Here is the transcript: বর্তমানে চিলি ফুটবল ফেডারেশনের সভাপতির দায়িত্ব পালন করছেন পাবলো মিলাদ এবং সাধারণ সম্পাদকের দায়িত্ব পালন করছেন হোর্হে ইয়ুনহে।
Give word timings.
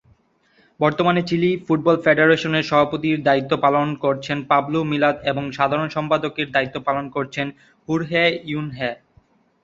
বর্তমানে 0.79 1.21
চিলি 1.23 1.51
ফুটবল 1.65 1.95
ফেডারেশনের 2.05 2.67
সভাপতির 2.69 3.17
দায়িত্ব 3.23 3.51
পালন 3.57 3.87
করছেন 4.03 4.37
পাবলো 4.49 4.79
মিলাদ 4.91 5.17
এবং 5.25 5.43
সাধারণ 5.57 5.87
সম্পাদকের 5.89 6.47
দায়িত্ব 6.51 6.77
পালন 6.87 7.05
করছেন 7.15 7.47
হোর্হে 7.87 8.23
ইয়ুনহে। 8.43 8.91